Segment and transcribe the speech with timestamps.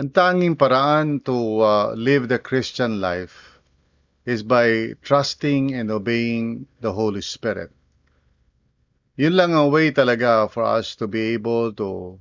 [0.00, 3.60] Ang tanging paraan to uh, live the Christian life
[4.24, 7.68] is by trusting and obeying the Holy Spirit.
[9.20, 12.16] Yun lang ang way talaga for us to be able to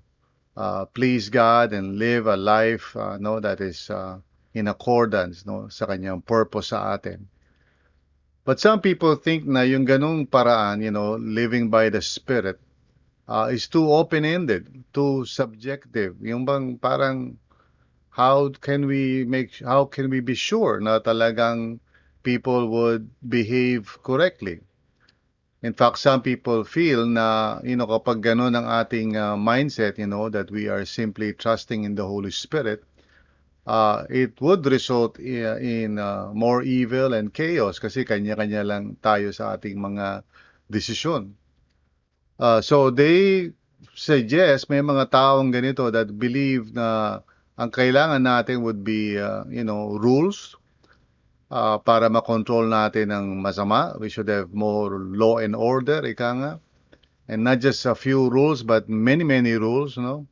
[0.59, 4.19] uh, please God and live a life uh, no that is uh,
[4.51, 7.31] in accordance no sa kanyang purpose sa atin.
[8.43, 12.59] But some people think na yung ganung paraan, you know, living by the Spirit
[13.23, 16.19] uh, is too open-ended, too subjective.
[16.19, 17.39] Yung bang parang
[18.19, 21.79] how can we make how can we be sure na talagang
[22.19, 24.59] people would behave correctly?
[25.63, 30.07] In fact some people feel na you know kapag ganun ang ating uh, mindset you
[30.11, 32.83] know that we are simply trusting in the holy spirit
[33.63, 39.29] uh, it would result in, in uh, more evil and chaos kasi kanya-kanya lang tayo
[39.29, 40.25] sa ating mga
[40.67, 41.37] desisyon.
[42.41, 43.51] Uh, so they
[43.93, 47.19] suggest may mga taong ganito that believe na
[47.59, 50.55] ang kailangan natin would be, uh, you know, rules
[51.51, 53.99] uh, para makontrol natin ang masama.
[53.99, 56.51] We should have more law and order, ika nga.
[57.27, 60.25] And not just a few rules, but many, many rules, no?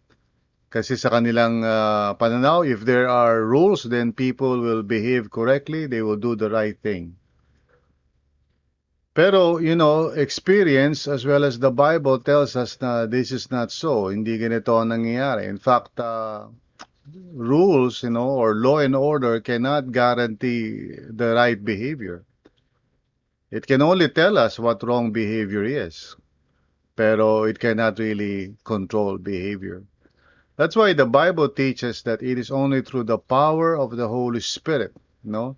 [0.72, 6.02] Kasi sa kanilang uh, pananaw, if there are rules, then people will behave correctly, they
[6.02, 7.16] will do the right thing.
[9.14, 13.73] Pero, you know, experience as well as the Bible tells us na this is not
[13.73, 14.14] so.
[14.14, 15.50] Hindi ganito ang nangyayari.
[15.50, 16.53] In fact, uh,
[17.34, 22.26] rules, you know, or law and order cannot guarantee the right behavior.
[23.50, 26.16] It can only tell us what wrong behavior is,
[26.96, 29.84] pero it cannot really control behavior.
[30.58, 34.42] That's why the Bible teaches that it is only through the power of the Holy
[34.42, 35.58] Spirit, you know,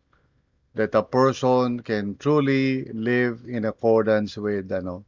[0.76, 5.06] that a person can truly live in accordance with, you know,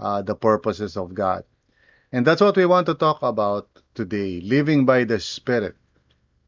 [0.00, 1.44] uh, the purposes of God.
[2.10, 5.76] And that's what we want to talk about today, living by the Spirit.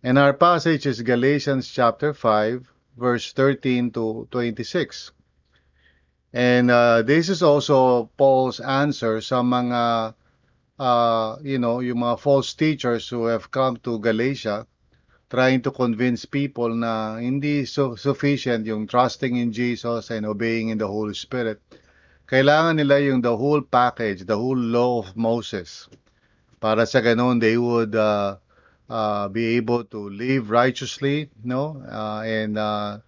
[0.06, 2.62] And our passage is Galatians chapter 5,
[2.96, 5.10] verse 13 to 26.
[6.32, 10.14] And uh, this is also Paul's answer sa mga,
[10.78, 14.70] uh, you know, yung mga false teachers who have come to Galatia
[15.26, 20.78] trying to convince people na hindi so sufficient yung trusting in Jesus and obeying in
[20.78, 21.58] the Holy Spirit.
[22.30, 25.90] Kailangan nila yung the whole package, the whole law of Moses.
[26.62, 28.38] Para sa ganun, they would uh,
[28.88, 31.82] uh, be able to live righteously, no?
[31.82, 32.98] Uh, and uh,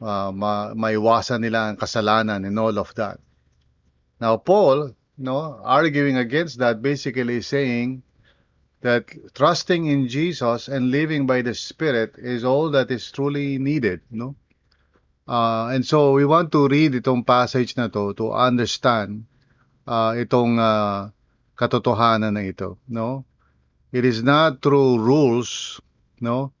[0.00, 3.20] uh, ma maiwasan nila ang kasalanan and all of that.
[4.20, 8.02] Now, Paul, no, arguing against that, basically saying
[8.80, 14.00] that trusting in Jesus and living by the Spirit is all that is truly needed,
[14.10, 14.34] no?
[15.28, 19.28] Uh, and so we want to read itong passage na to to understand
[19.84, 21.12] uh, itong uh,
[21.52, 23.28] katotohanan na ito, no?
[23.90, 25.80] It is not through rules,
[26.20, 26.52] no,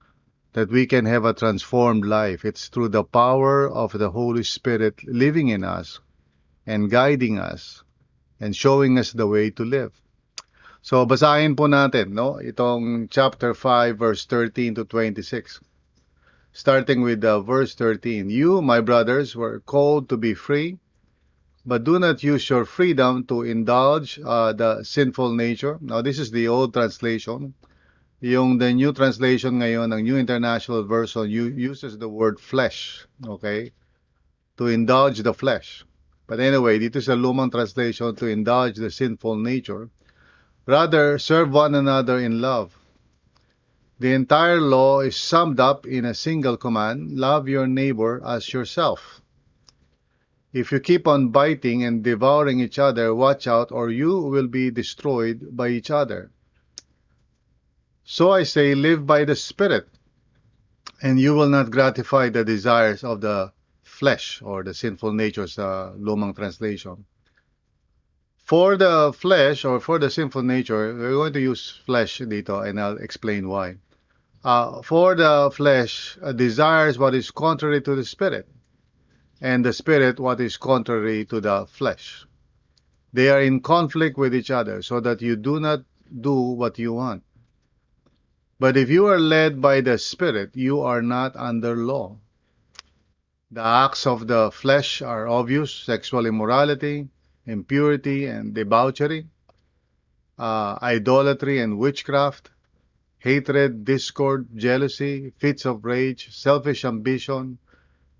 [0.54, 2.44] that we can have a transformed life.
[2.44, 6.00] It's through the power of the Holy Spirit living in us
[6.66, 7.84] and guiding us
[8.40, 9.92] and showing us the way to live.
[10.80, 15.60] So basahin po natin, no, itong chapter 5 verse 13 to 26.
[16.52, 18.30] Starting with uh, verse 13.
[18.30, 20.78] You, my brothers, were called to be free,
[21.68, 25.76] but do not use your freedom to indulge uh, the sinful nature.
[25.82, 27.52] Now, this is the old translation.
[28.20, 33.72] Yung the new translation ngayon, ang New International Version, uses the word flesh, okay?
[34.56, 35.84] To indulge the flesh.
[36.26, 39.92] But anyway, dito sa lumang translation, to indulge the sinful nature.
[40.64, 42.72] Rather, serve one another in love.
[44.00, 49.20] The entire law is summed up in a single command, love your neighbor as yourself.
[50.52, 54.70] If you keep on biting and devouring each other, watch out, or you will be
[54.70, 56.30] destroyed by each other.
[58.04, 59.88] So I say, live by the Spirit,
[61.02, 63.52] and you will not gratify the desires of the
[63.82, 67.04] flesh or the sinful nature sa lumang translation.
[68.44, 72.80] For the flesh or for the sinful nature, we're going to use flesh dito and
[72.80, 73.76] I'll explain why.
[74.42, 78.48] Uh, for the flesh uh, desires what is contrary to the spirit
[79.40, 82.26] and the spirit what is contrary to the flesh.
[83.12, 85.84] They are in conflict with each other so that you do not
[86.20, 87.22] do what you want.
[88.60, 92.18] But if you are led by the Spirit, you are not under law.
[93.50, 97.08] The acts of the flesh are obvious sexual immorality,
[97.46, 99.28] impurity and debauchery,
[100.38, 102.50] uh, idolatry and witchcraft,
[103.18, 107.58] hatred, discord, jealousy, fits of rage, selfish ambition,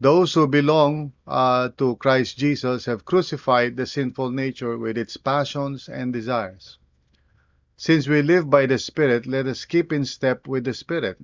[0.00, 5.88] Those who belong uh, to Christ Jesus have crucified the sinful nature with its passions
[5.88, 6.78] and desires.
[7.76, 11.18] Since we live by the Spirit, let us keep in step with the Spirit.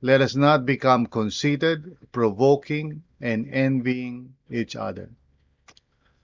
[0.00, 5.10] Let us not become conceited, provoking, and envying each other.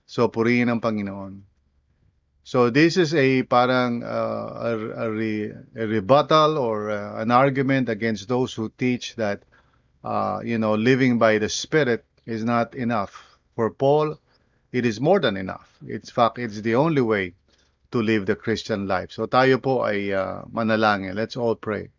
[0.06, 1.49] So, purihin ang Panginoon.
[2.44, 7.88] So, this is a parang uh, a, a, re, a, rebuttal or uh, an argument
[7.88, 9.44] against those who teach that,
[10.04, 13.38] uh, you know, living by the Spirit is not enough.
[13.54, 14.19] For Paul,
[14.72, 15.69] it is more than enough.
[15.87, 17.34] It's fact, it's the only way
[17.93, 19.12] to live the Christian life.
[19.12, 21.14] So, tayo po ay uh, manalangin.
[21.14, 21.93] Let's all pray.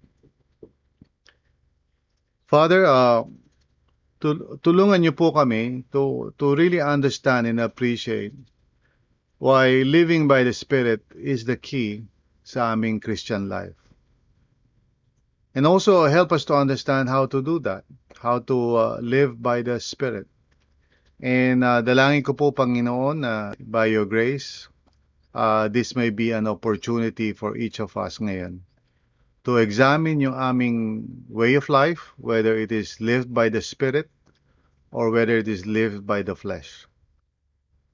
[2.49, 3.23] Father, uh,
[4.63, 8.33] tulungan niyo po kami to, to really understand and appreciate
[9.37, 12.07] why living by the Spirit is the key
[12.43, 13.75] sa aming Christian life.
[15.53, 17.85] And also help us to understand how to do that,
[18.17, 20.27] how to uh, live by the Spirit.
[21.21, 24.67] And uh, dalangin ko po, Panginoon, na uh, by your grace,
[25.33, 28.65] uh, this may be an opportunity for each of us ngayon
[29.43, 34.09] to examine yung aming way of life, whether it is lived by the Spirit
[34.91, 36.87] or whether it is lived by the flesh.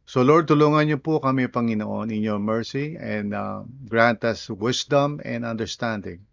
[0.06, 5.22] So Lord, tulungan niyo po kami, Panginoon, in your mercy and uh, grant us wisdom
[5.26, 6.29] and understanding.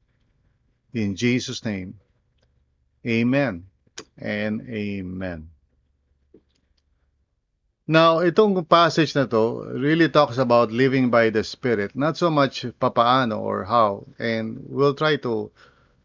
[0.97, 2.01] In Jesus' name,
[3.05, 3.69] Amen
[4.17, 5.53] and Amen.
[7.87, 12.65] Now, itong passage na to really talks about living by the Spirit, not so much
[12.81, 14.09] papaano or how.
[14.19, 15.53] And we'll try to,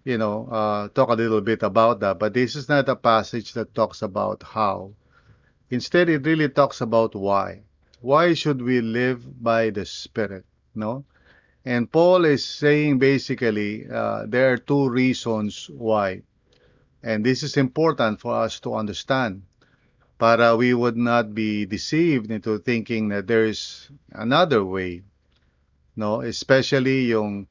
[0.03, 2.19] you know, uh, talk a little bit about that.
[2.19, 4.91] But this is not a passage that talks about how.
[5.71, 7.63] Instead, it really talks about why.
[8.03, 10.43] Why should we live by the Spirit?
[10.75, 11.07] No?
[11.65, 16.23] And Paul is saying basically uh, there are two reasons why.
[17.03, 19.43] And this is important for us to understand
[20.21, 25.01] para we would not be deceived into thinking that there is another way.
[25.97, 27.47] No, especially yung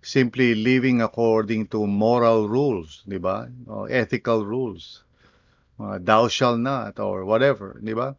[0.00, 3.52] simply living according to moral rules, di ba?
[3.68, 5.04] O ethical rules.
[5.76, 8.16] Uh, thou shall not or whatever, di ba?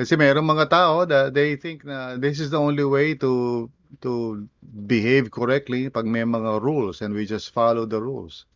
[0.00, 3.68] Kasi mayroong mga tao that they think na this is the only way to
[4.02, 4.48] to
[4.86, 8.46] behave correctly pag may mga rules and we just follow the rules.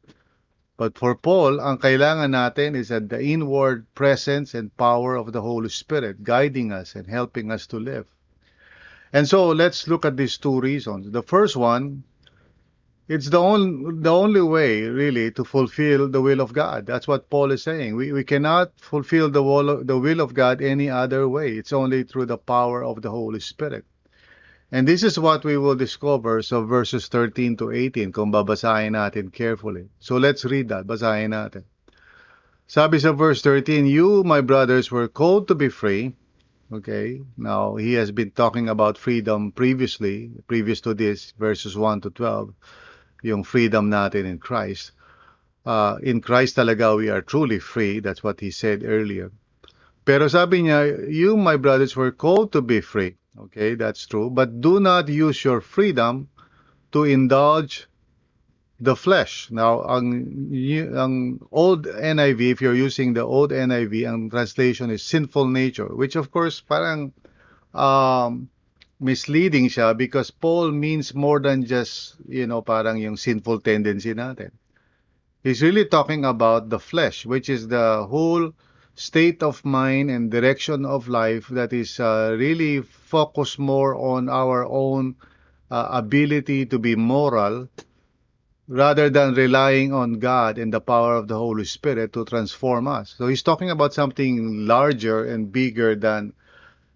[0.81, 5.43] But for Paul, ang kailangan natin is that the inward presence and power of the
[5.43, 8.09] Holy Spirit guiding us and helping us to live.
[9.12, 11.10] And so let's look at these two reasons.
[11.10, 12.05] The first one,
[13.08, 16.87] it's the only, the only way really to fulfill the will of God.
[16.87, 17.96] That's what Paul is saying.
[17.96, 21.58] We, we cannot fulfill the will, the will of God any other way.
[21.58, 23.84] It's only through the power of the Holy Spirit.
[24.72, 29.32] And this is what we will discover so verses 13 to 18 kung babasahin natin
[29.32, 29.91] carefully.
[29.98, 30.86] So let's read that.
[30.86, 31.65] Basahin natin.
[32.70, 36.15] Sabi sa verse 13, You, my brothers, were called to be free.
[36.70, 42.10] Okay, now he has been talking about freedom previously, previous to this, verses 1 to
[42.10, 42.55] 12,
[43.27, 44.93] yung freedom natin in Christ.
[45.67, 47.98] Uh, in Christ talaga we are truly free.
[47.98, 49.34] That's what he said earlier.
[50.06, 53.19] Pero sabi niya, you, my brothers, were called to be free.
[53.39, 54.31] Okay, that's true.
[54.31, 56.29] But do not use your freedom
[56.93, 57.87] to indulge
[58.81, 59.49] the flesh.
[59.51, 60.51] Now, ang,
[60.96, 66.17] ang old NIV, if you're using the old NIV, ang translation is sinful nature, which
[66.17, 67.13] of course parang
[67.75, 68.49] um,
[68.99, 74.51] misleading siya because Paul means more than just, you know, parang yung sinful tendency natin.
[75.44, 78.53] He's really talking about the flesh, which is the whole
[79.01, 84.67] state of mind and direction of life that is uh, really focused more on our
[84.69, 85.17] own
[85.71, 87.67] uh, ability to be moral
[88.69, 93.15] rather than relying on God and the power of the Holy Spirit to transform us.
[93.17, 96.35] So he's talking about something larger and bigger than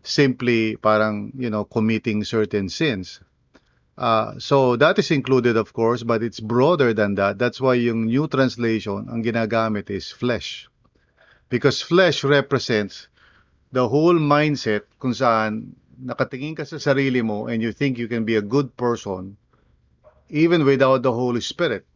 [0.03, 3.21] simply parang, you know, committing certain sins.
[3.97, 7.39] Uh, so that is included of course, but it's broader than that.
[7.39, 10.69] That's why yung new translation, ang ginagamit is flesh.
[11.55, 13.07] Because flesh represents
[13.71, 18.27] the whole mindset kung saan nakatingin ka sa sarili mo and you think you can
[18.27, 19.39] be a good person
[20.27, 21.87] even without the Holy Spirit.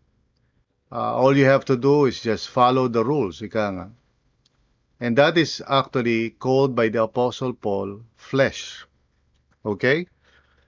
[0.95, 3.87] Uh, all you have to do is just follow the rules, ika nga.
[5.03, 8.87] And that is actually called by the Apostle Paul flesh.
[9.67, 10.07] Okay?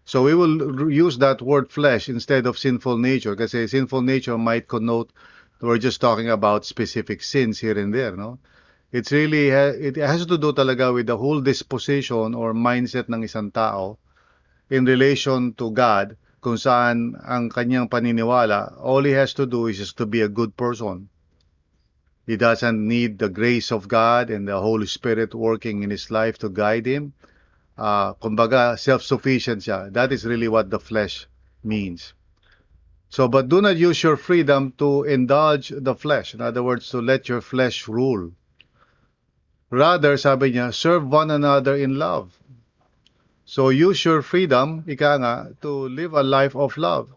[0.02, 4.66] So we will use that word flesh instead of sinful nature kasi sinful nature might
[4.66, 5.14] connote
[5.62, 8.42] we're just talking about specific sins here and there, no?
[8.92, 13.54] It's really it has to do talaga with the whole disposition or mindset ng isang
[13.54, 13.98] tao
[14.70, 19.76] in relation to God kung saan ang kanyang paniniwala, all he has to do is
[19.76, 21.08] just to be a good person.
[22.26, 26.38] He doesn't need the grace of God and the Holy Spirit working in his life
[26.40, 27.12] to guide him.
[27.76, 29.92] Uh, kumbaga, self-sufficient siya.
[29.92, 31.28] That is really what the flesh
[31.64, 32.14] means.
[33.08, 36.34] So, but do not use your freedom to indulge the flesh.
[36.34, 38.32] In other words, to let your flesh rule.
[39.70, 42.34] Rather, sabi niya, serve one another in love.
[43.46, 47.14] So use your freedom, ika nga, to live a life of love.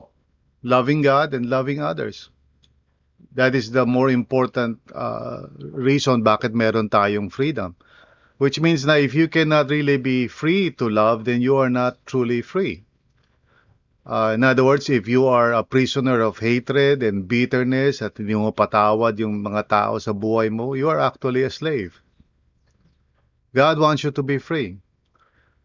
[0.61, 2.29] Loving God and loving others.
[3.33, 7.73] That is the more important uh, reason bakit meron tayong freedom.
[8.37, 11.97] Which means na if you cannot really be free to love, then you are not
[12.05, 12.85] truly free.
[14.05, 18.35] Uh, in other words, if you are a prisoner of hatred and bitterness at hindi
[18.35, 22.02] mo patawad yung mga tao sa buhay mo, you are actually a slave.
[23.53, 24.77] God wants you to be free.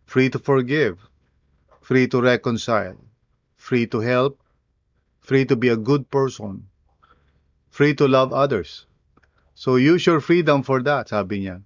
[0.04, 0.98] Free to forgive.
[1.80, 2.96] Free to reconcile.
[3.56, 4.40] Free to help.
[5.20, 6.68] Free to be a good person.
[7.70, 8.86] Free to love others.
[9.54, 11.62] So use your freedom for that, sabi niya.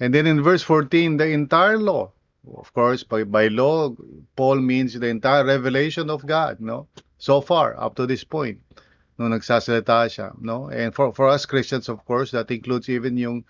[0.00, 2.10] And then in verse 14, the entire law,
[2.56, 3.94] of course, by, by law,
[4.34, 6.88] Paul means the entire revelation of God, no?
[7.18, 8.58] So far, up to this point,
[9.18, 10.70] no nagsasalita siya, no?
[10.70, 13.44] And for, for us Christians, of course, that includes even yung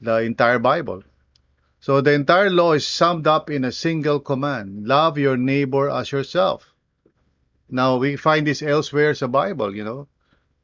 [0.00, 1.04] the entire Bible.
[1.82, 6.12] So the entire law is summed up in a single command, love your neighbor as
[6.12, 6.72] yourself.
[7.68, 10.06] Now, we find this elsewhere sa Bible, you know.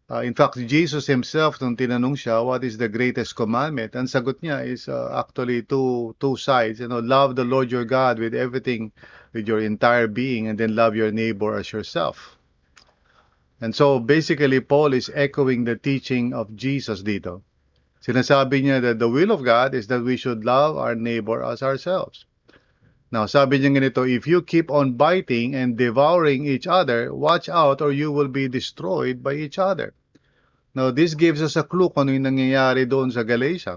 [0.08, 3.98] Uh, in fact, Jesus himself, nung tinanong siya, what is the greatest commandment?
[3.98, 6.78] Ang sagot niya is uh, actually two, two sides.
[6.78, 8.94] You know, love the Lord your God with everything,
[9.34, 12.38] with your entire being, and then love your neighbor as yourself.
[13.58, 17.42] And so, basically, Paul is echoing the teaching of Jesus dito.
[18.08, 21.60] Sinasabi niya that the will of God is that we should love our neighbor as
[21.60, 22.24] ourselves.
[23.12, 27.84] Now, sabi niya ganito, if you keep on biting and devouring each other, watch out
[27.84, 29.92] or you will be destroyed by each other.
[30.72, 33.76] Now, this gives us a clue kung ano yung nangyayari doon sa Galatia.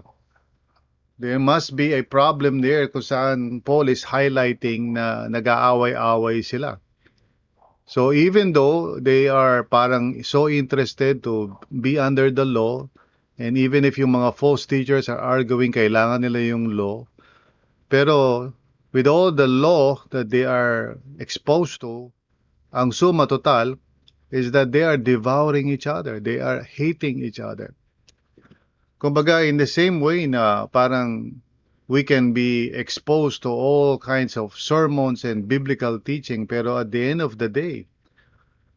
[1.20, 6.80] There must be a problem there kung saan Paul is highlighting na nag-aaway-away sila.
[7.84, 12.88] So even though they are parang so interested to be under the law,
[13.42, 17.10] and even if yung mga false teachers are arguing kailangan nila yung law,
[17.90, 18.54] pero
[18.94, 22.14] with all the law that they are exposed to,
[22.70, 23.76] ang suma total
[24.30, 26.22] is that they are devouring each other.
[26.22, 27.74] They are hating each other.
[29.02, 31.42] Kumbaga, in the same way na parang
[31.90, 37.04] we can be exposed to all kinds of sermons and biblical teaching, pero at the
[37.04, 37.91] end of the day,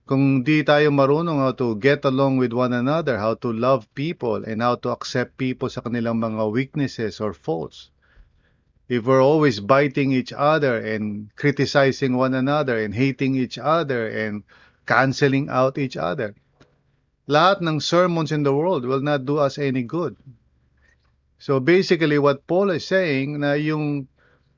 [0.04, 4.44] kung di tayo marunong how to get along with one another, how to love people,
[4.44, 7.88] and how to accept people sa kanilang mga weaknesses or faults,
[8.88, 14.44] if we're always biting each other and criticizing one another and hating each other and
[14.84, 16.36] canceling out each other,
[17.24, 20.12] lahat ng sermons in the world will not do us any good.
[21.40, 24.08] So basically what Paul is saying na yung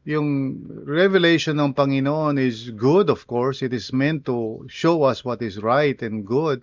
[0.06, 3.60] yung revelation ng Panginoon is good of course.
[3.60, 6.62] It is meant to show us what is right and good.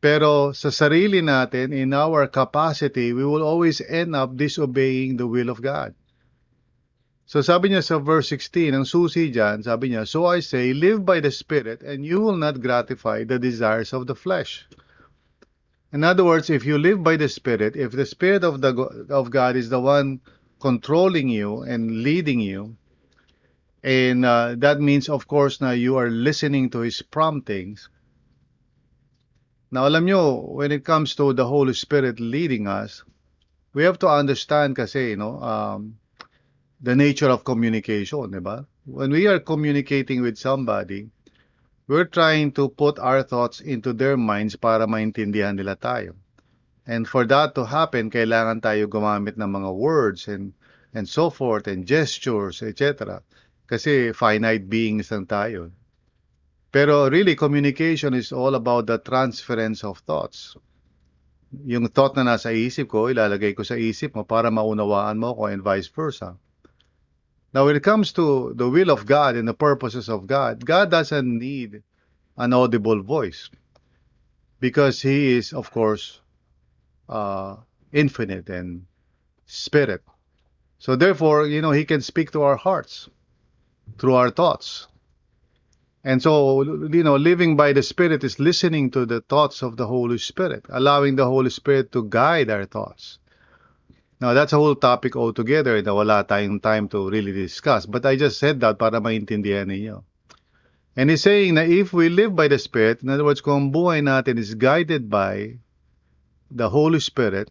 [0.00, 5.52] Pero sa sarili natin in our capacity we will always end up disobeying the will
[5.52, 5.92] of God.
[7.28, 11.04] So sabi niya sa verse 16, ang susi dyan, sabi niya, So I say, live
[11.04, 14.64] by the Spirit, and you will not gratify the desires of the flesh.
[15.92, 18.72] In other words, if you live by the Spirit, if the Spirit of, the,
[19.12, 20.24] of God is the one
[20.60, 22.76] controlling you and leading you,
[23.82, 27.88] and uh, that means, of course, na you are listening to His promptings.
[29.70, 33.04] Now, alam nyo, when it comes to the Holy Spirit leading us,
[33.74, 35.98] we have to understand kasi, you know, um,
[36.80, 38.66] the nature of communication, di ba?
[38.86, 41.10] When we are communicating with somebody,
[41.86, 46.16] we're trying to put our thoughts into their minds para maintindihan nila tayo.
[46.88, 50.56] And for that to happen, kailangan tayo gumamit ng mga words and
[50.96, 53.20] and so forth, and gestures, etc.
[53.68, 55.68] Kasi finite beings lang tayo.
[56.72, 60.56] Pero really, communication is all about the transference of thoughts.
[61.64, 65.48] Yung thought na nasa isip ko, ilalagay ko sa isip mo para maunawaan mo ko
[65.48, 66.36] and vice versa.
[67.56, 70.92] Now, when it comes to the will of God and the purposes of God, God
[70.92, 71.80] doesn't need
[72.36, 73.48] an audible voice
[74.60, 76.20] because He is, of course,
[77.08, 77.56] uh,
[77.92, 78.86] infinite and
[79.46, 80.02] spirit.
[80.78, 83.08] So, therefore, you know, He can speak to our hearts
[83.98, 84.86] through our thoughts.
[86.04, 89.86] And so, you know, living by the Spirit is listening to the thoughts of the
[89.86, 93.18] Holy Spirit, allowing the Holy Spirit to guide our thoughts.
[94.20, 97.86] Now, that's a whole topic altogether na wala tayong time to really discuss.
[97.86, 100.02] But I just said that para maintindihan ninyo.
[100.98, 104.02] And he's saying na if we live by the Spirit, in other words, kung buhay
[104.02, 105.58] natin is guided by
[106.50, 107.50] the Holy Spirit,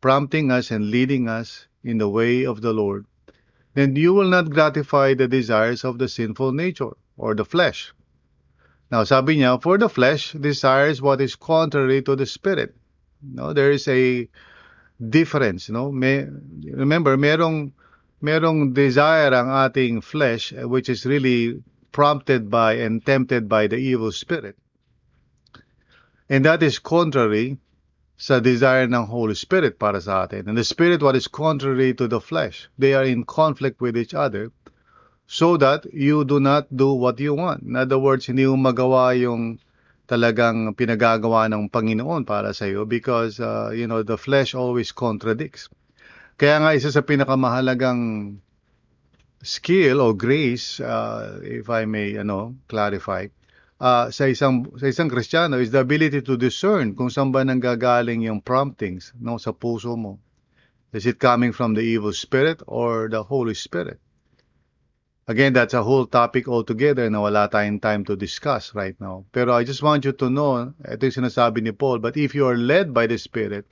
[0.00, 3.06] prompting us and leading us in the way of the Lord,
[3.74, 7.92] then you will not gratify the desires of the sinful nature or the flesh.
[8.90, 12.74] Now, sabi niya, for the flesh desires what is contrary to the Spirit.
[13.22, 14.28] No, there is a
[15.00, 15.90] difference, no?
[15.90, 16.26] May,
[16.72, 17.72] remember, merong
[18.22, 23.76] merong desire ang ating flesh eh, which is really prompted by and tempted by the
[23.76, 24.56] evil spirit.
[26.28, 27.58] And that is contrary
[28.16, 30.48] sa desire ng Holy Spirit para sa atin.
[30.48, 34.16] And the Spirit, what is contrary to the flesh, they are in conflict with each
[34.16, 34.48] other
[35.28, 37.62] so that you do not do what you want.
[37.68, 39.60] In other words, hindi mo magawa yung
[40.06, 45.68] talagang pinagagawa ng Panginoon para sa iyo because, uh, you know, the flesh always contradicts.
[46.38, 48.38] Kaya nga isa sa pinakamahalagang
[49.42, 53.26] skill or grace, uh, if I may, ano, clarify,
[53.80, 58.24] uh, sa isang sa isang Kristiyano is the ability to discern kung saan ba nanggagaling
[58.24, 60.18] yung promptings no sa puso mo.
[60.96, 64.00] Is it coming from the evil spirit or the Holy Spirit?
[65.28, 69.26] Again, that's a whole topic altogether na wala tayong time to discuss right now.
[69.34, 72.46] Pero I just want you to know, ito yung sinasabi ni Paul, but if you
[72.46, 73.66] are led by the Spirit,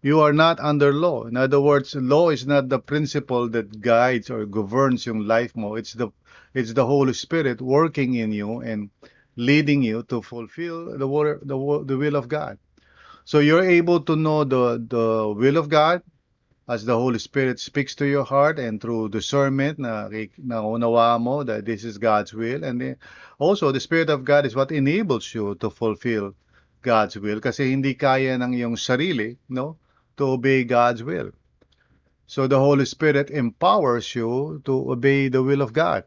[0.00, 1.28] you are not under law.
[1.28, 5.76] In other words, law is not the principle that guides or governs yung life mo.
[5.76, 6.08] It's the
[6.54, 8.88] it's the Holy Spirit working in you and
[9.36, 11.06] leading you to fulfill the
[11.42, 12.58] the, the will of God.
[13.24, 16.02] So you're able to know the the will of God
[16.68, 21.66] as the Holy Spirit speaks to your heart and through discernment na naunawa mo that
[21.66, 22.96] this is God's will and then
[23.38, 26.34] also the Spirit of God is what enables you to fulfill
[26.82, 29.76] God's will kasi hindi kaya ng iyong sarili no
[30.16, 31.34] to obey God's will.
[32.30, 36.04] So the Holy Spirit empowers you to obey the will of God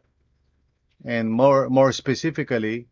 [1.04, 2.88] and more more specifically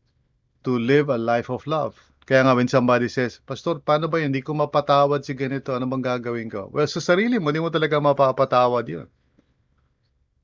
[0.64, 1.98] to live a life of love.
[2.22, 4.30] Kaya nga when somebody says, Pastor, paano ba yun?
[4.30, 5.74] Hindi ko mapatawad si ganito.
[5.74, 6.70] Ano bang gagawin ko?
[6.70, 9.08] Well, sa sarili mo, hindi mo talaga mapapatawad yun.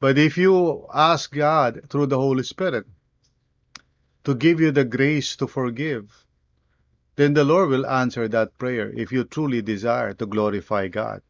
[0.00, 2.86] But if you ask God through the Holy Spirit
[4.24, 6.10] to give you the grace to forgive,
[7.16, 11.22] then the Lord will answer that prayer if you truly desire to glorify God.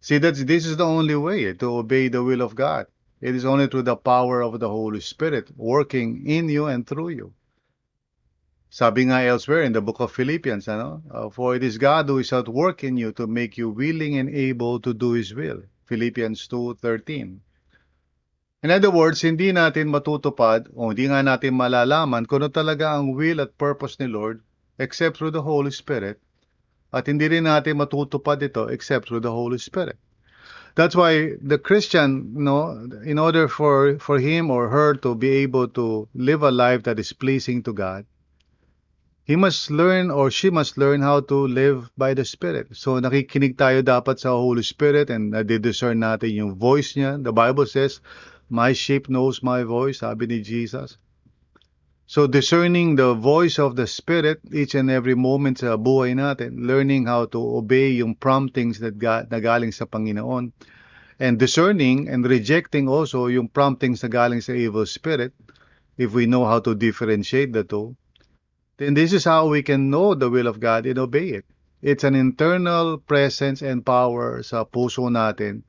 [0.00, 2.86] See, that's, this is the only way to obey the will of God.
[3.20, 7.10] It is only through the power of the Holy Spirit working in you and through
[7.10, 7.34] you.
[8.70, 11.02] Sabi nga elsewhere in the book of Philippians, ano?
[11.10, 14.14] Uh, For it is God who is at work in you to make you willing
[14.14, 15.66] and able to do His will.
[15.90, 17.42] Philippians 2.13
[18.62, 23.18] In other words, hindi natin matutupad o hindi nga natin malalaman kung ano talaga ang
[23.18, 24.38] will at purpose ni Lord
[24.78, 26.22] except through the Holy Spirit.
[26.94, 29.98] At hindi rin natin matutupad ito except through the Holy Spirit.
[30.78, 35.42] That's why the Christian, you know, in order for, for him or her to be
[35.42, 38.06] able to live a life that is pleasing to God,
[39.24, 42.68] he must learn or she must learn how to live by the Spirit.
[42.72, 47.20] So nakikinig tayo dapat sa Holy Spirit and nadidiscern natin yung voice niya.
[47.22, 48.00] The Bible says,
[48.50, 50.98] My sheep knows my voice, sabi ni Jesus.
[52.10, 57.06] So discerning the voice of the Spirit each and every moment sa buhay natin, learning
[57.06, 60.50] how to obey yung promptings that ga- na galing sa Panginoon,
[61.22, 65.30] and discerning and rejecting also yung promptings na galing sa evil spirit,
[65.94, 67.94] if we know how to differentiate the two,
[68.80, 71.44] then this is how we can know the will of God and obey it.
[71.82, 75.68] It's an internal presence and power sa puso natin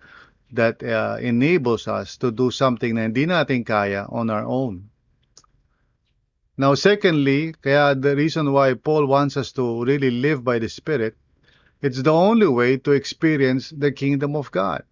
[0.55, 4.87] that uh, enables us to do something na hindi natin kaya on our own.
[6.55, 11.19] Now, secondly, kaya the reason why Paul wants us to really live by the Spirit,
[11.83, 14.87] it's the only way to experience the kingdom of God.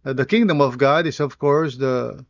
[0.00, 2.24] The kingdom of God is, of course, the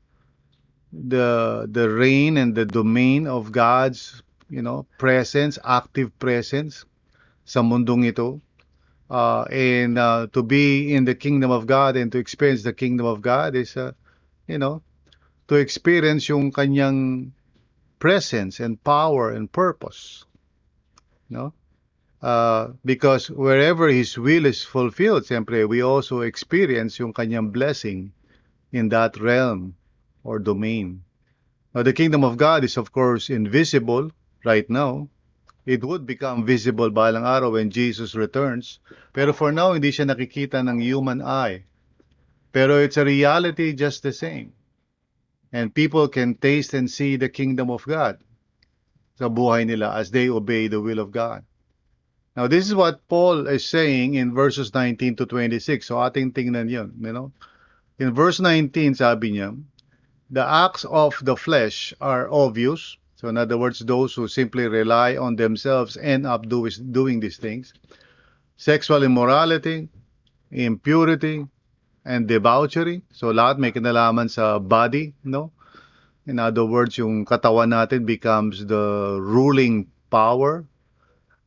[0.90, 6.84] the the reign and the domain of God's you know, presence, active presence
[7.44, 8.40] sa mundong ito.
[9.10, 13.06] uh, and uh, to be in the kingdom of God and to experience the kingdom
[13.06, 13.92] of God is, uh,
[14.46, 14.82] you know,
[15.48, 17.30] to experience yung kanyang
[17.98, 20.24] presence and power and purpose.
[21.30, 21.52] No?
[22.20, 28.12] Uh, because wherever His will is fulfilled, siyempre, we also experience yung kanyang blessing
[28.72, 29.74] in that realm
[30.24, 31.02] or domain.
[31.74, 34.10] Now, the kingdom of God is, of course, invisible
[34.44, 35.08] right now.
[35.66, 38.80] It would become visible balang araw when Jesus returns.
[39.12, 41.64] Pero for now, hindi siya nakikita ng human eye.
[42.52, 44.52] Pero it's a reality just the same.
[45.52, 48.18] And people can taste and see the kingdom of God
[49.18, 51.42] sa buhay nila as they obey the will of God.
[52.36, 55.82] Now, this is what Paul is saying in verses 19 to 26.
[55.82, 57.32] So, ating tingnan yun, you know.
[57.98, 59.58] In verse 19, sabi niya,
[60.30, 62.97] the acts of the flesh are obvious.
[63.18, 67.36] So, in other words, those who simply rely on themselves end up do, doing these
[67.36, 67.74] things.
[68.54, 69.90] Sexual immorality,
[70.54, 71.42] impurity,
[72.06, 73.02] and debauchery.
[73.10, 75.50] So, lahat may kinalaman sa body, no?
[76.30, 80.62] In other words, yung katawan natin becomes the ruling power.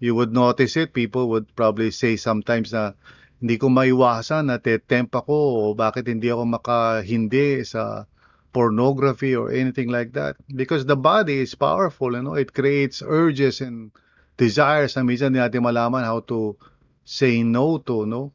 [0.04, 0.92] You would notice it.
[0.92, 3.00] People would probably say sometimes na
[3.40, 8.11] hindi ko maiwasan na tetemp ako o bakit hindi ako makahindi sa
[8.54, 10.36] pornography or anything like that.
[10.54, 13.92] Because the body is powerful, you know, it creates urges and
[14.38, 16.56] desires na minsan natin malaman how to
[17.04, 18.32] say no to, no?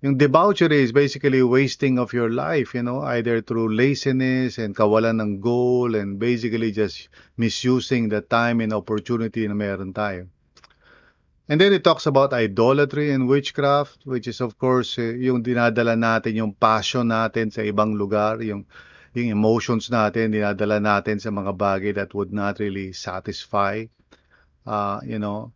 [0.00, 5.20] Yung debauchery is basically wasting of your life, you know, either through laziness and kawalan
[5.20, 10.24] ng goal and basically just misusing the time and opportunity na meron tayo.
[11.50, 15.98] And then it talks about idolatry and witchcraft, which is of course eh, yung dinadala
[15.98, 18.64] natin, yung passion natin sa ibang lugar, yung
[19.14, 23.84] yung emotions natin, dinadala natin sa mga bagay that would not really satisfy,
[24.66, 25.50] uh, you know,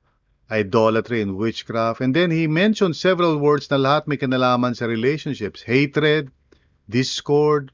[0.51, 2.01] idolatry and witchcraft.
[2.01, 5.63] And then he mentioned several words na lahat may kinalaman sa relationships.
[5.63, 6.31] Hatred,
[6.91, 7.71] discord,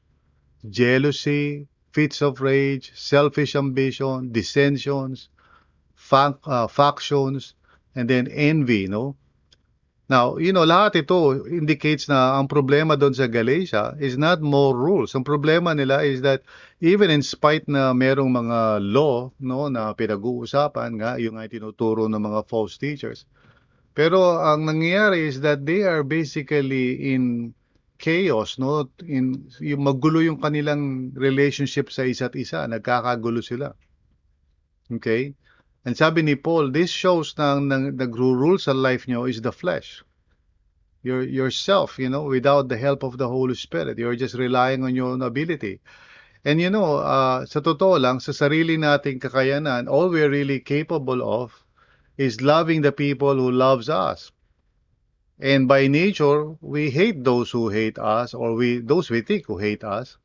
[0.69, 5.29] jealousy, fits of rage, selfish ambition, dissensions,
[5.95, 7.53] fac- uh, factions,
[7.95, 9.17] and then envy, no?
[10.11, 14.75] Now, you know, lahat ito indicates na ang problema doon sa Galatia is not more
[14.75, 15.15] rules.
[15.15, 16.43] Ang problema nila is that
[16.83, 22.19] even in spite na merong mga law no na pinag-uusapan nga yung ay tinuturo ng
[22.19, 23.23] mga false teachers.
[23.95, 27.55] Pero ang nangyayari is that they are basically in
[27.95, 28.91] chaos, no?
[29.07, 33.71] In yung magulo yung kanilang relationship sa isa't isa, nagkakagulo sila.
[34.91, 35.39] Okay?
[35.85, 37.67] And sabi ni Paul, this shows na ang
[37.97, 40.03] nagro-rule sa life nyo is the flesh.
[41.01, 43.97] Your, yourself, you know, without the help of the Holy Spirit.
[43.97, 45.81] You're just relying on your own ability.
[46.45, 51.21] And you know, uh, sa totoo lang, sa sarili nating kakayanan, all we're really capable
[51.21, 51.53] of
[52.17, 54.31] is loving the people who loves us.
[55.41, 59.57] And by nature, we hate those who hate us or we those we think who
[59.57, 60.17] hate us.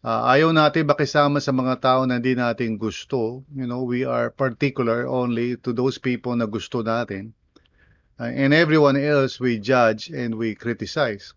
[0.00, 3.44] Uh, ayaw natin makisama sa mga tao na hindi natin gusto.
[3.52, 7.36] You know, we are particular only to those people na gusto natin.
[8.16, 11.36] Uh, and everyone else we judge and we criticize.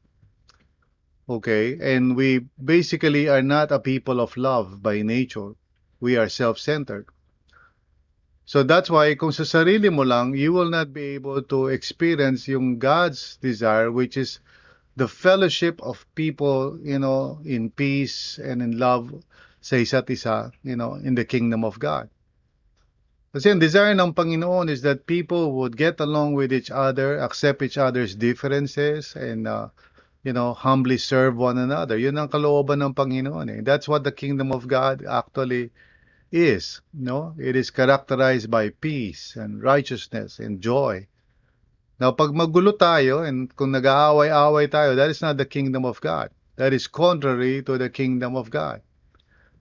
[1.27, 1.75] Okay?
[1.75, 5.59] And we basically are not a people of love by nature.
[5.99, 7.11] We are self-centered.
[8.47, 12.47] So that's why kung sa sarili mo lang, you will not be able to experience
[12.47, 14.39] yung God's desire which is
[14.95, 19.13] the fellowship of people, you know, in peace and in love
[19.61, 22.09] sa isa't isa, you know, in the kingdom of God.
[23.33, 27.65] Kasi ang desire ng Panginoon is that people would get along with each other, accept
[27.65, 29.73] each other's differences, and, uh,
[30.21, 31.97] you know, humbly serve one another.
[31.97, 33.49] Yun ang kalooban ng Panginoon.
[33.49, 33.61] Eh.
[33.65, 35.73] That's what the kingdom of God actually
[36.29, 36.85] is.
[36.93, 37.33] No?
[37.41, 41.09] It is characterized by peace and righteousness and joy.
[42.01, 46.33] Now, pag magulo tayo and kung nag-aaway-away tayo, that is not the kingdom of God.
[46.57, 48.81] That is contrary to the kingdom of God.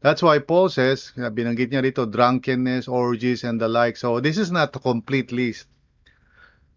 [0.03, 3.95] That's why Paul says, binanggit niya rito, drunkenness, orgies, and the like.
[4.01, 5.68] So, this is not a complete list.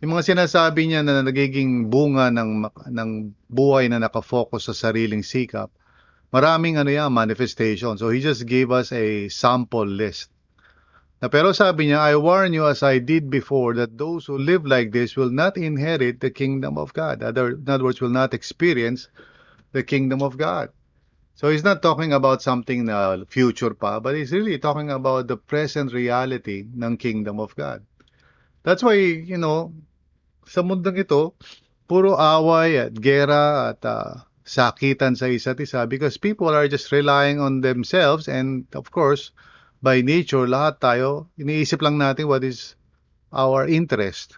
[0.03, 3.09] Yung mga sinasabi niya na nagiging bunga ng, ng
[3.47, 5.71] buhay na nakafocus sa sariling sikap,
[6.35, 7.95] maraming ano yan, manifestation.
[7.95, 10.34] So, he just gave us a sample list.
[11.21, 14.65] Na pero sabi niya, I warn you as I did before that those who live
[14.67, 17.23] like this will not inherit the kingdom of God.
[17.23, 19.07] Other, in other words, will not experience
[19.71, 20.69] the kingdom of God.
[21.35, 25.35] So he's not talking about something na future pa, but he's really talking about the
[25.35, 27.83] present reality ng kingdom of God.
[28.63, 29.75] That's why, you know,
[30.47, 31.35] sa mundong ito,
[31.91, 37.41] puro away at gera at uh, sakitan sa isa't isa because people are just relying
[37.41, 39.35] on themselves and of course,
[39.81, 42.75] by nature, lahat tayo, iniisip lang natin what is
[43.31, 44.37] our interest.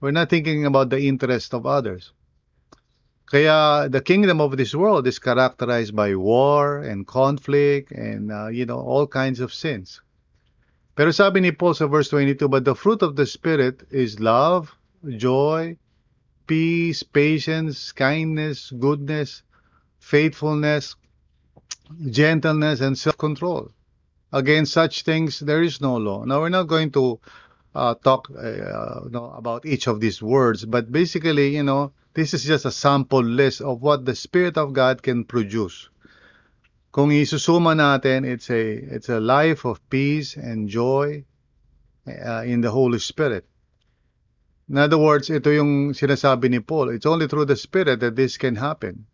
[0.00, 2.12] We're not thinking about the interest of others.
[3.28, 8.64] Kaya the kingdom of this world is characterized by war and conflict and uh, you
[8.64, 10.00] know all kinds of sins.
[10.96, 14.72] Pero sabi ni Paul sa verse 22, but the fruit of the spirit is love,
[15.06, 15.76] joy,
[16.48, 19.44] peace, patience, kindness, goodness,
[20.00, 20.96] faithfulness,
[22.10, 23.70] gentleness and self-control.
[24.32, 26.24] Against such things there is no law.
[26.24, 27.18] Now we're not going to
[27.74, 32.34] uh, talk uh, you know, about each of these words, but basically, you know, this
[32.34, 35.88] is just a sample list of what the Spirit of God can produce.
[36.90, 41.24] Kung isusuma natin, it's a it's a life of peace and joy
[42.08, 43.46] uh, in the Holy Spirit.
[44.68, 46.90] In other words, ito yung sinasabi ni Paul.
[46.90, 49.06] It's only through the Spirit that this can happen.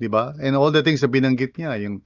[0.00, 0.32] 'Di ba?
[0.40, 2.00] And all the things na binanggit niya, yung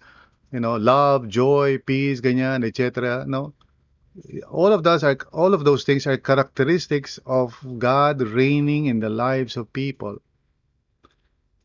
[0.54, 3.24] you know, love, joy, peace, ganyan, etc.
[3.26, 3.54] No?
[4.48, 9.10] All of those are all of those things are characteristics of God reigning in the
[9.10, 10.18] lives of people.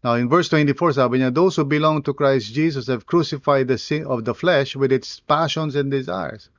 [0.04, 3.78] Now in verse 24 sabi niya, those who belong to Christ Jesus have crucified the
[3.78, 6.50] sin of the flesh with its passions and desires.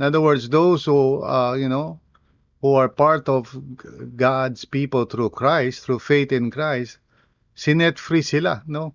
[0.00, 2.00] In other words, those who uh, you know,
[2.60, 3.56] who are part of
[4.16, 6.98] God's people through Christ, through faith in Christ,
[7.54, 8.94] sinet free sila, no?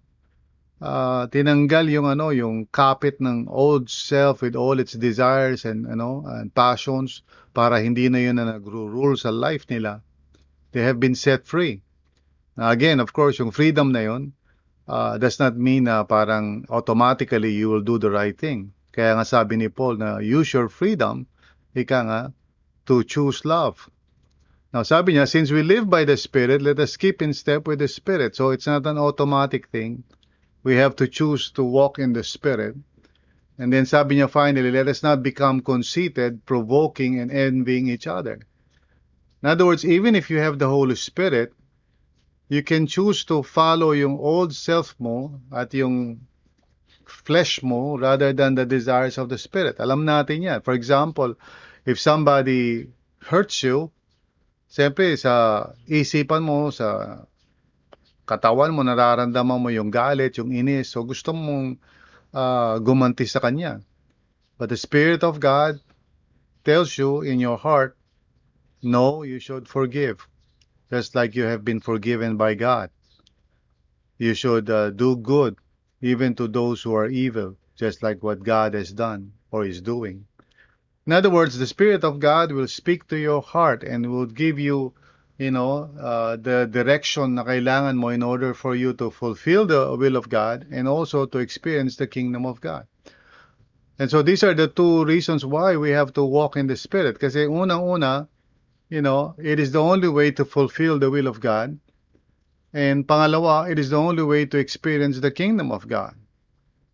[0.81, 6.25] Uh, tinanggal yung ano yung kapit ng old self with all its desires and ano
[6.25, 7.21] and passions
[7.53, 10.01] para hindi na yun na nagro-rule sa life nila
[10.73, 11.85] they have been set free
[12.57, 14.33] now again of course yung freedom na yun
[14.89, 19.23] uh, does not mean na parang automatically you will do the right thing kaya nga
[19.23, 21.29] sabi ni Paul na use your freedom
[21.77, 22.21] ika nga
[22.89, 23.87] to choose love
[24.71, 27.83] Now, sabi niya, since we live by the Spirit, let us keep in step with
[27.83, 28.39] the Spirit.
[28.39, 30.07] So, it's not an automatic thing.
[30.63, 32.75] We have to choose to walk in the Spirit.
[33.57, 38.39] And then sabi niya finally, let us not become conceited, provoking, and envying each other.
[39.43, 41.53] In other words, even if you have the Holy Spirit,
[42.49, 46.27] you can choose to follow yung old self mo at yung
[47.05, 49.77] flesh mo rather than the desires of the Spirit.
[49.79, 50.61] Alam natin yan.
[50.61, 51.35] For example,
[51.85, 52.87] if somebody
[53.23, 53.91] hurts you,
[54.69, 57.23] siyempre sa isipan mo, sa
[58.31, 60.95] katawan mo, nararamdaman mo yung galit, yung inis.
[60.95, 61.75] So gusto mong
[62.31, 63.83] uh, gumanti sa kanya.
[64.55, 65.83] But the Spirit of God
[66.63, 67.99] tells you in your heart,
[68.79, 70.23] no, you should forgive.
[70.87, 72.87] Just like you have been forgiven by God.
[74.15, 75.59] You should uh, do good
[75.99, 80.25] even to those who are evil, just like what God has done or is doing.
[81.05, 84.59] In other words, the Spirit of God will speak to your heart and will give
[84.59, 84.93] you
[85.41, 89.97] you know, uh, the direction na kailangan mo in order for you to fulfill the
[89.97, 92.85] will of God and also to experience the kingdom of God.
[93.97, 97.17] And so these are the two reasons why we have to walk in the Spirit.
[97.17, 98.29] Kasi unang-una,
[98.89, 101.73] you know, it is the only way to fulfill the will of God.
[102.71, 106.13] And pangalawa, it is the only way to experience the kingdom of God.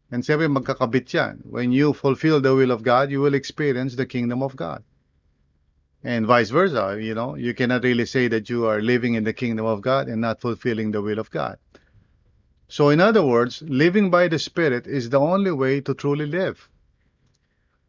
[0.07, 1.43] And siyempre magkakabit yan.
[1.43, 4.87] When you fulfill the will of God, you will experience the kingdom of God
[6.07, 6.97] and vice versa.
[7.01, 10.07] You know, you cannot really say that you are living in the kingdom of God
[10.07, 11.57] and not fulfilling the will of God.
[12.69, 16.69] So, in other words, living by the Spirit is the only way to truly live.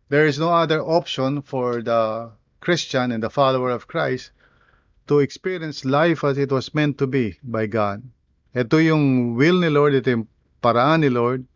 [0.09, 4.33] There is no other option for the Christian and the follower of Christ
[5.07, 8.03] to experience life as it was meant to be by God.
[8.55, 10.27] Ito yung will ni Lord, ito yung
[10.61, 11.47] paraan ni Lord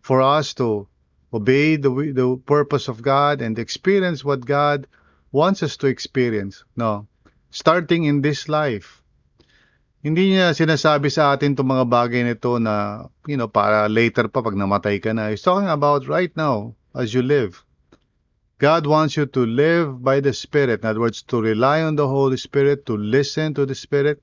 [0.00, 0.86] for us to
[1.32, 4.86] obey the, the purpose of God and experience what God
[5.34, 7.10] wants us to experience, no?
[7.50, 9.02] Starting in this life.
[9.98, 14.46] Hindi niya sinasabi sa atin itong mga bagay nito na, you know, para later pa
[14.46, 15.34] pag namatay ka na.
[15.34, 17.66] He's talking about right now as you live.
[18.62, 20.86] God wants you to live by the Spirit.
[20.86, 24.22] In other words, to rely on the Holy Spirit, to listen to the Spirit,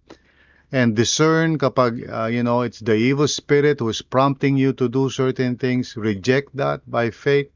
[0.72, 4.88] and discern kapag, uh, you know, it's the evil spirit who is prompting you to
[4.88, 6.00] do certain things.
[6.00, 7.52] Reject that by faith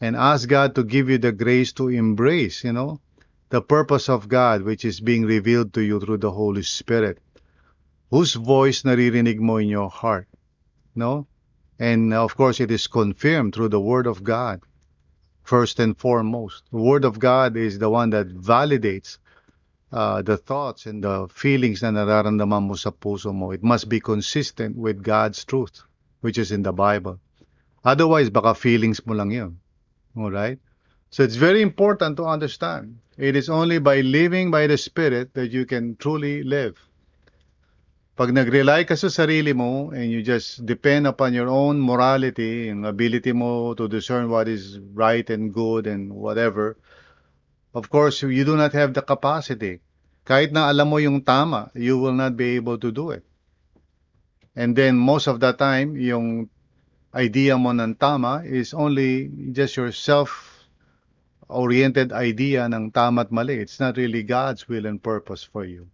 [0.00, 3.00] and ask God to give you the grace to embrace, you know,
[3.48, 7.18] the purpose of God which is being revealed to you through the Holy Spirit.
[8.10, 10.28] Whose voice naririnig mo in your heart,
[10.94, 11.26] no?
[11.78, 14.62] And of course, it is confirmed through the Word of God,
[15.42, 16.64] first and foremost.
[16.70, 19.18] The Word of God is the one that validates
[19.92, 23.50] uh, the thoughts and the feelings na nararamdaman mo sa puso mo.
[23.50, 25.82] It must be consistent with God's truth,
[26.20, 27.20] which is in the Bible.
[27.84, 29.58] Otherwise, baka feelings mo lang yun.
[30.16, 30.58] All right?
[31.10, 32.98] So it's very important to understand.
[33.16, 36.76] It is only by living by the Spirit that you can truly live.
[38.16, 42.88] Pag nag-rely ka sa sarili mo and you just depend upon your own morality and
[42.88, 46.80] ability mo to discern what is right and good and whatever,
[47.76, 49.84] of course, you do not have the capacity
[50.26, 53.22] Kahit na alam mo yung tama, you will not be able to do it.
[54.58, 56.50] And then most of the time, yung
[57.16, 63.56] idea mo ng tama is only just your self-oriented idea ng tama at mali.
[63.56, 65.88] It's not really God's will and purpose for you.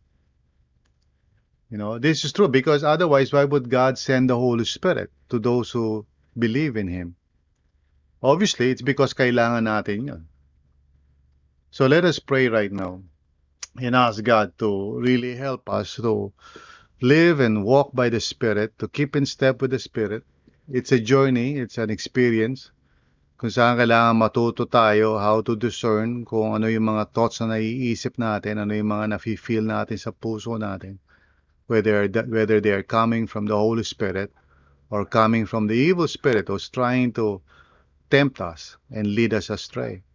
[1.70, 5.38] You know, this is true because otherwise, why would God send the Holy Spirit to
[5.38, 6.04] those who
[6.36, 7.14] believe in Him?
[8.20, 10.28] Obviously, it's because kailangan natin yun.
[11.72, 13.00] So let us pray right now
[13.80, 16.36] and ask God to really help us to
[17.00, 20.22] live and walk by the Spirit, to keep in step with the Spirit.
[20.72, 22.72] It's a journey, it's an experience
[23.42, 28.14] kung saan kailangan matuto tayo how to discern kung ano yung mga thoughts na naiisip
[28.14, 31.02] natin, ano yung mga nafe-feel natin sa puso natin,
[31.66, 34.30] whether, whether they are coming from the Holy Spirit
[34.94, 37.42] or coming from the evil spirit who's trying to
[38.14, 40.06] tempt us and lead us astray.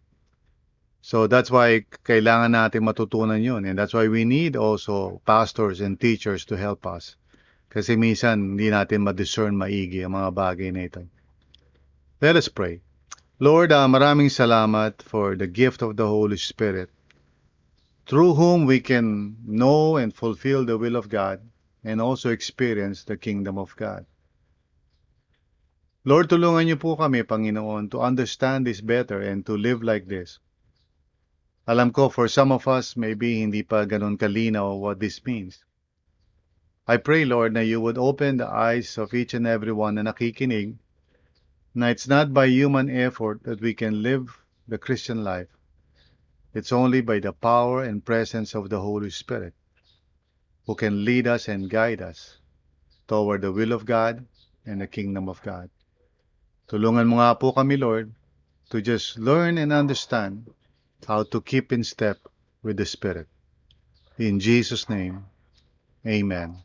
[1.04, 3.68] So that's why kailangan natin matutunan yun.
[3.68, 7.20] And that's why we need also pastors and teachers to help us.
[7.68, 11.04] Kasi minsan hindi natin ma-discern maigi ang mga bagay na ito.
[12.18, 12.80] Let us pray.
[13.38, 16.90] Lord, uh, maraming salamat for the gift of the Holy Spirit
[18.08, 21.44] through whom we can know and fulfill the will of God
[21.84, 24.08] and also experience the kingdom of God.
[26.08, 30.40] Lord, tulungan niyo po kami, Panginoon, to understand this better and to live like this.
[31.68, 35.67] Alam ko for some of us, maybe hindi pa ganun kalinaw what this means.
[36.90, 40.08] I pray, Lord, na you would open the eyes of each and every one na
[40.08, 40.76] nakikinig
[41.74, 45.52] na it's not by human effort that we can live the Christian life.
[46.54, 49.52] It's only by the power and presence of the Holy Spirit
[50.64, 52.38] who can lead us and guide us
[53.06, 54.24] toward the will of God
[54.64, 55.68] and the kingdom of God.
[56.72, 58.16] Tulungan mo nga po kami, Lord,
[58.72, 60.48] to just learn and understand
[61.04, 62.16] how to keep in step
[62.62, 63.28] with the Spirit.
[64.16, 65.28] In Jesus' name,
[66.06, 66.64] amen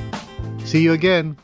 [0.71, 1.35] See you again.